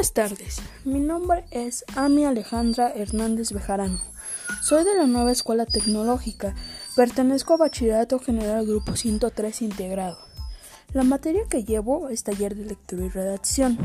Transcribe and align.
Buenas 0.00 0.14
tardes, 0.14 0.62
mi 0.86 0.98
nombre 0.98 1.44
es 1.50 1.84
Ami 1.94 2.24
Alejandra 2.24 2.90
Hernández 2.90 3.52
Bejarano. 3.52 4.00
Soy 4.62 4.82
de 4.82 4.94
la 4.94 5.06
nueva 5.06 5.30
Escuela 5.30 5.66
Tecnológica. 5.66 6.54
Pertenezco 6.96 7.52
a 7.52 7.56
Bachillerato 7.58 8.18
General 8.18 8.64
Grupo 8.64 8.96
103 8.96 9.60
Integrado. 9.60 10.16
La 10.94 11.02
materia 11.02 11.42
que 11.50 11.64
llevo 11.64 12.08
es 12.08 12.24
taller 12.24 12.54
de 12.56 12.64
lectura 12.64 13.04
y 13.04 13.08
redacción. 13.10 13.78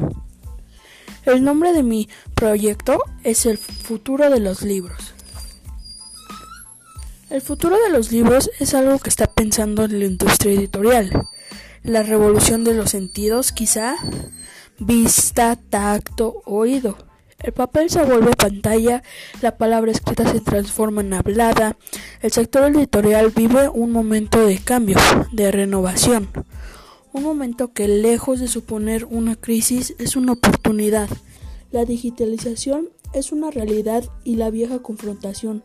El 1.26 1.44
nombre 1.44 1.74
de 1.74 1.84
mi 1.84 2.08
proyecto 2.34 3.04
es 3.26 3.46
El 3.46 3.58
futuro 3.58 4.30
de 4.30 4.40
los 4.40 4.62
libros. 4.62 5.14
El 7.30 7.42
futuro 7.42 7.78
de 7.78 7.90
los 7.90 8.14
libros 8.14 8.50
es 8.62 8.74
algo 8.74 9.00
que 9.00 9.10
está 9.10 9.28
pensando 9.28 9.84
en 9.84 10.00
la 10.00 10.06
industria 10.06 10.54
editorial. 10.54 11.28
La 11.84 12.04
revolución 12.04 12.64
de 12.64 12.74
los 12.74 12.92
sentidos, 12.92 13.52
quizá 13.52 13.98
vista, 14.80 15.56
tacto, 15.56 16.42
oído. 16.46 16.98
El 17.40 17.54
papel 17.54 17.90
se 17.90 18.04
vuelve 18.04 18.36
pantalla, 18.36 19.04
la 19.42 19.58
palabra 19.58 19.92
escrita 19.92 20.30
se 20.32 20.40
transforma 20.40 21.02
en 21.02 21.14
hablada. 21.14 21.78
El 22.22 22.32
sector 22.32 22.64
editorial 22.64 23.32
vive 23.36 23.70
un 23.70 23.92
momento 23.92 24.46
de 24.46 24.58
cambio, 24.58 24.98
de 25.32 25.52
renovación. 25.52 26.30
Un 27.14 27.24
momento 27.24 27.74
que 27.74 27.88
lejos 27.88 28.40
de 28.40 28.48
suponer 28.48 29.06
una 29.06 29.36
crisis 29.36 29.96
es 30.00 30.16
una 30.16 30.34
oportunidad. 30.34 31.10
La 31.72 31.86
digitalización 31.86 32.90
es 33.14 33.32
una 33.32 33.52
realidad 33.52 34.04
y 34.24 34.36
la 34.36 34.50
vieja 34.50 34.80
confrontación 34.80 35.64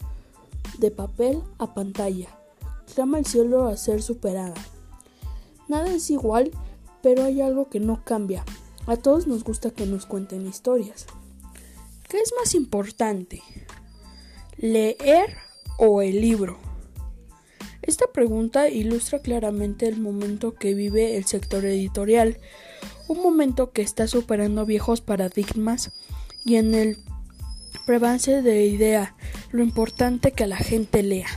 de 0.78 0.90
papel 0.90 1.40
a 1.58 1.74
pantalla 1.74 2.28
clama 2.94 3.18
el 3.18 3.26
cielo 3.26 3.66
a 3.66 3.76
ser 3.76 4.02
superada. 4.02 4.54
Nada 5.68 5.92
es 5.94 6.10
igual, 6.10 6.50
pero 7.02 7.24
hay 7.24 7.40
algo 7.40 7.68
que 7.68 7.80
no 7.80 8.04
cambia. 8.04 8.44
A 8.86 8.96
todos 8.96 9.26
nos 9.26 9.44
gusta 9.44 9.70
que 9.70 9.86
nos 9.86 10.06
cuenten 10.06 10.46
historias. 10.46 11.06
¿Qué 12.08 12.18
es 12.18 12.32
más 12.38 12.54
importante? 12.54 13.42
¿Leer 14.56 15.36
o 15.78 16.02
el 16.02 16.20
libro? 16.20 16.58
Esta 17.82 18.06
pregunta 18.12 18.68
ilustra 18.68 19.20
claramente 19.20 19.86
el 19.86 20.00
momento 20.00 20.54
que 20.54 20.74
vive 20.74 21.16
el 21.16 21.24
sector 21.24 21.64
editorial, 21.64 22.38
un 23.08 23.22
momento 23.22 23.72
que 23.72 23.82
está 23.82 24.06
superando 24.06 24.66
viejos 24.66 25.00
paradigmas 25.00 25.92
y 26.44 26.56
en 26.56 26.74
el 26.74 26.98
prevance 27.86 28.42
de 28.42 28.66
idea, 28.66 29.16
lo 29.50 29.62
importante 29.62 30.32
que 30.32 30.46
la 30.46 30.56
gente 30.56 31.02
lea. 31.02 31.28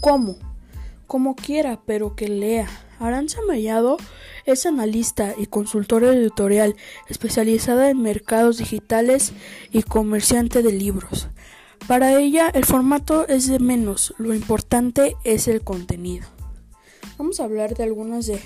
¿Cómo? 0.00 0.36
Como 1.06 1.36
quiera, 1.36 1.80
pero 1.86 2.16
que 2.16 2.28
lea. 2.28 2.68
Aranza 2.98 3.40
Mellado 3.46 3.98
es 4.44 4.66
analista 4.66 5.34
y 5.36 5.46
consultora 5.46 6.12
editorial 6.12 6.76
especializada 7.08 7.90
en 7.90 8.02
mercados 8.02 8.58
digitales 8.58 9.32
y 9.70 9.82
comerciante 9.82 10.62
de 10.62 10.72
libros. 10.72 11.28
Para 11.86 12.18
ella 12.18 12.48
el 12.54 12.64
formato 12.64 13.26
es 13.28 13.48
de 13.48 13.58
menos, 13.58 14.14
lo 14.18 14.34
importante 14.34 15.16
es 15.24 15.48
el 15.48 15.62
contenido. 15.62 16.26
Vamos 17.18 17.40
a 17.40 17.44
hablar 17.44 17.74
de 17.74 17.84
algunas 17.84 18.26
de 18.26 18.40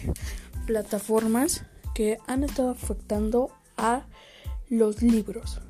plataformas 0.66 1.64
que 1.94 2.18
han 2.26 2.44
estado 2.44 2.70
afectando 2.70 3.50
a 3.76 4.06
los 4.68 5.02
libros. 5.02 5.60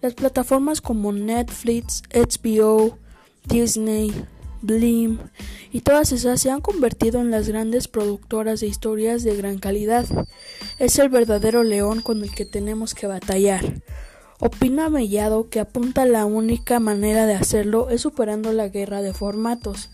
Las 0.00 0.14
plataformas 0.14 0.80
como 0.80 1.12
Netflix, 1.12 2.02
HBO, 2.12 2.98
Disney, 3.46 4.12
Blim 4.60 5.18
y 5.74 5.80
todas 5.80 6.12
esas 6.12 6.40
se 6.40 6.52
han 6.52 6.60
convertido 6.60 7.20
en 7.20 7.32
las 7.32 7.48
grandes 7.48 7.88
productoras 7.88 8.60
de 8.60 8.68
historias 8.68 9.24
de 9.24 9.34
gran 9.34 9.58
calidad. 9.58 10.06
Es 10.78 11.00
el 11.00 11.08
verdadero 11.08 11.64
león 11.64 12.00
con 12.00 12.22
el 12.22 12.32
que 12.32 12.44
tenemos 12.44 12.94
que 12.94 13.08
batallar. 13.08 13.82
Opina 14.38 14.88
Mellado 14.88 15.48
que 15.48 15.58
apunta 15.58 16.06
la 16.06 16.26
única 16.26 16.78
manera 16.78 17.26
de 17.26 17.34
hacerlo 17.34 17.90
es 17.90 18.02
superando 18.02 18.52
la 18.52 18.68
guerra 18.68 19.02
de 19.02 19.14
formatos. 19.14 19.90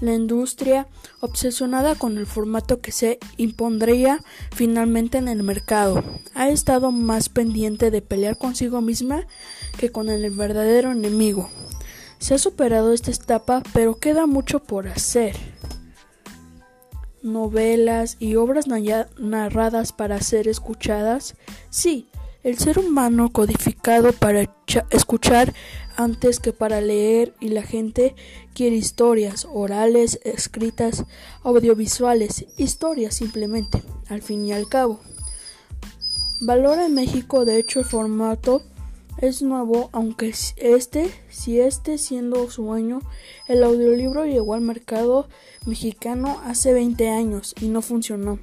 La 0.00 0.14
industria, 0.14 0.88
obsesionada 1.20 1.94
con 1.94 2.18
el 2.18 2.26
formato 2.26 2.80
que 2.80 2.90
se 2.90 3.20
impondría 3.36 4.24
finalmente 4.50 5.18
en 5.18 5.28
el 5.28 5.44
mercado, 5.44 6.02
ha 6.34 6.48
estado 6.48 6.90
más 6.90 7.28
pendiente 7.28 7.92
de 7.92 8.02
pelear 8.02 8.36
consigo 8.36 8.80
misma 8.80 9.28
que 9.78 9.92
con 9.92 10.08
el 10.08 10.28
verdadero 10.32 10.90
enemigo, 10.90 11.50
se 12.20 12.34
ha 12.34 12.38
superado 12.38 12.92
esta 12.92 13.10
etapa, 13.10 13.62
pero 13.72 13.96
queda 13.96 14.26
mucho 14.26 14.60
por 14.62 14.86
hacer. 14.86 15.36
Novelas 17.22 18.16
y 18.20 18.36
obras 18.36 18.66
narradas 18.68 19.92
para 19.92 20.20
ser 20.20 20.46
escuchadas. 20.46 21.34
Sí, 21.70 22.08
el 22.42 22.58
ser 22.58 22.78
humano 22.78 23.32
codificado 23.32 24.12
para 24.12 24.54
escuchar 24.90 25.52
antes 25.96 26.40
que 26.40 26.52
para 26.52 26.80
leer 26.80 27.34
y 27.40 27.48
la 27.48 27.62
gente 27.62 28.14
quiere 28.54 28.76
historias 28.76 29.46
orales, 29.50 30.20
escritas, 30.24 31.04
audiovisuales, 31.42 32.46
historias 32.56 33.14
simplemente, 33.14 33.82
al 34.08 34.22
fin 34.22 34.44
y 34.44 34.52
al 34.52 34.68
cabo. 34.68 35.00
Valora 36.42 36.86
en 36.86 36.94
México 36.94 37.44
de 37.44 37.58
hecho 37.58 37.80
el 37.80 37.86
formato 37.86 38.62
es 39.20 39.42
nuevo, 39.42 39.90
aunque 39.92 40.32
este, 40.56 41.10
si 41.28 41.60
este 41.60 41.98
siendo 41.98 42.50
su 42.50 42.72
año, 42.72 43.00
el 43.46 43.62
audiolibro 43.62 44.24
llegó 44.24 44.54
al 44.54 44.62
mercado 44.62 45.28
mexicano 45.66 46.40
hace 46.44 46.72
20 46.72 47.08
años 47.10 47.54
y 47.60 47.68
no 47.68 47.82
funcionó. 47.82 48.38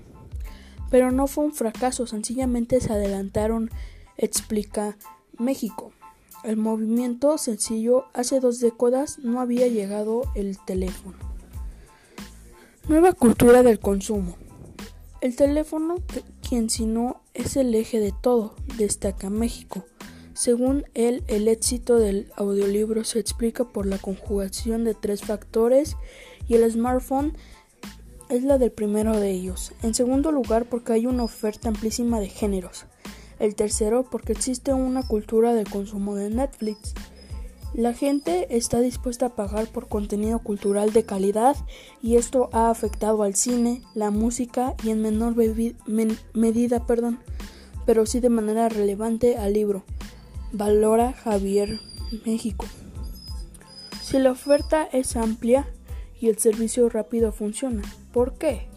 Pero 0.91 1.11
no 1.11 1.27
fue 1.27 1.45
un 1.45 1.53
fracaso, 1.53 2.05
sencillamente 2.05 2.79
se 2.79 2.93
adelantaron, 2.93 3.71
explica 4.17 4.97
México. 5.37 5.91
El 6.43 6.57
movimiento 6.57 7.37
sencillo 7.39 8.05
hace 8.13 8.39
dos 8.39 8.59
décadas 8.59 9.17
no 9.19 9.41
había 9.41 9.67
llegado 9.67 10.21
el 10.35 10.63
teléfono. 10.63 11.17
Nueva 12.87 13.13
cultura 13.13 13.63
del 13.63 13.79
consumo. 13.79 14.37
El 15.19 15.35
teléfono, 15.35 15.95
quien 16.47 16.69
si 16.69 16.85
no 16.85 17.21
es 17.33 17.57
el 17.57 17.73
eje 17.73 17.99
de 17.99 18.13
todo, 18.21 18.55
destaca 18.77 19.31
México. 19.31 19.83
Según 20.37 20.85
él, 20.93 21.23
el 21.25 21.47
éxito 21.47 21.97
del 21.97 22.31
audiolibro 22.35 23.03
se 23.03 23.17
explica 23.17 23.63
por 23.63 23.87
la 23.87 23.97
conjugación 23.97 24.83
de 24.83 24.93
tres 24.93 25.23
factores 25.23 25.97
y 26.47 26.53
el 26.53 26.71
smartphone 26.71 27.33
es 28.29 28.43
la 28.43 28.59
del 28.59 28.71
primero 28.71 29.19
de 29.19 29.31
ellos. 29.31 29.71
En 29.81 29.95
segundo 29.95 30.31
lugar, 30.31 30.65
porque 30.69 30.93
hay 30.93 31.07
una 31.07 31.23
oferta 31.23 31.69
amplísima 31.69 32.19
de 32.19 32.29
géneros. 32.29 32.85
El 33.39 33.55
tercero, 33.55 34.03
porque 34.11 34.33
existe 34.33 34.73
una 34.73 35.07
cultura 35.07 35.55
de 35.55 35.63
consumo 35.63 36.13
de 36.13 36.29
Netflix. 36.29 36.93
La 37.73 37.95
gente 37.95 38.55
está 38.55 38.79
dispuesta 38.79 39.25
a 39.25 39.35
pagar 39.35 39.65
por 39.71 39.87
contenido 39.87 40.37
cultural 40.37 40.93
de 40.93 41.03
calidad 41.03 41.55
y 41.99 42.15
esto 42.15 42.51
ha 42.53 42.69
afectado 42.69 43.23
al 43.23 43.33
cine, 43.33 43.81
la 43.95 44.11
música 44.11 44.75
y 44.83 44.91
en 44.91 45.01
menor 45.01 45.33
medida, 46.35 46.85
perdón, 46.85 47.17
pero 47.87 48.05
sí 48.05 48.19
de 48.19 48.29
manera 48.29 48.69
relevante 48.69 49.35
al 49.35 49.53
libro. 49.53 49.83
Valora 50.52 51.13
Javier 51.13 51.80
México. 52.25 52.66
Si 54.02 54.18
la 54.19 54.31
oferta 54.31 54.88
es 54.91 55.16
amplia 55.16 55.68
y 56.19 56.30
el 56.30 56.38
servicio 56.38 56.88
rápido 56.90 57.31
funciona, 57.31 57.81
¿por 58.13 58.38
qué? 58.38 58.68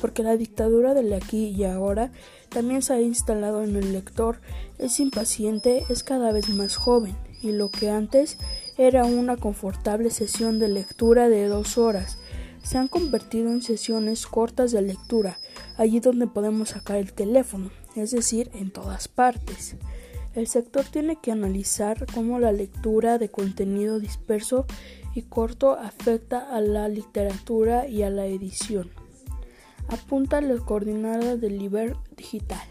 Porque 0.00 0.22
la 0.22 0.36
dictadura 0.36 0.92
del 0.92 1.12
aquí 1.12 1.46
y 1.48 1.64
ahora 1.64 2.12
también 2.50 2.82
se 2.82 2.92
ha 2.92 3.00
instalado 3.00 3.64
en 3.64 3.74
el 3.76 3.92
lector, 3.92 4.40
es 4.78 5.00
impaciente, 5.00 5.84
es 5.88 6.04
cada 6.04 6.30
vez 6.32 6.50
más 6.50 6.76
joven 6.76 7.16
y 7.42 7.52
lo 7.52 7.70
que 7.70 7.90
antes 7.90 8.38
era 8.76 9.04
una 9.04 9.36
confortable 9.36 10.10
sesión 10.10 10.58
de 10.58 10.68
lectura 10.68 11.28
de 11.28 11.46
dos 11.48 11.78
horas 11.78 12.18
se 12.64 12.78
han 12.78 12.88
convertido 12.88 13.50
en 13.50 13.62
sesiones 13.62 14.26
cortas 14.26 14.72
de 14.72 14.80
lectura, 14.80 15.38
allí 15.76 16.00
donde 16.00 16.26
podemos 16.26 16.70
sacar 16.70 16.96
el 16.96 17.12
teléfono, 17.12 17.70
es 17.94 18.10
decir, 18.10 18.50
en 18.54 18.70
todas 18.70 19.06
partes. 19.06 19.76
El 20.34 20.48
sector 20.48 20.84
tiene 20.84 21.16
que 21.16 21.30
analizar 21.30 22.06
cómo 22.12 22.38
la 22.38 22.52
lectura 22.52 23.18
de 23.18 23.28
contenido 23.28 24.00
disperso 24.00 24.66
y 25.14 25.22
corto 25.22 25.72
afecta 25.72 26.54
a 26.54 26.60
la 26.60 26.88
literatura 26.88 27.86
y 27.86 28.02
a 28.02 28.10
la 28.10 28.26
edición. 28.26 28.90
Apunta 29.88 30.40
la 30.40 30.56
coordinada 30.56 31.36
del 31.36 31.58
Liber 31.58 31.96
Digital. 32.16 32.66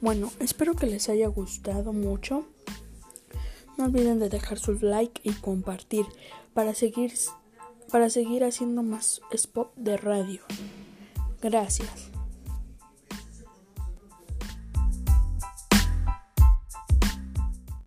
Bueno, 0.00 0.30
espero 0.40 0.74
que 0.74 0.86
les 0.86 1.08
haya 1.08 1.28
gustado 1.28 1.92
mucho. 1.92 2.46
No 3.76 3.84
olviden 3.84 4.18
de 4.18 4.28
dejar 4.28 4.58
su 4.58 4.72
like 4.72 5.20
y 5.22 5.32
compartir 5.34 6.06
para 6.54 6.74
seguir, 6.74 7.12
para 7.92 8.10
seguir 8.10 8.42
haciendo 8.42 8.82
más 8.82 9.20
spot 9.30 9.72
de 9.76 9.96
radio. 9.96 10.40
Gracias. 11.40 12.10